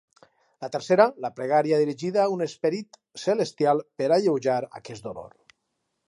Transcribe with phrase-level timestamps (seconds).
[0.63, 5.37] La tercera, la pregària dirigida a un esperit celestial per alleujar aquest dolor.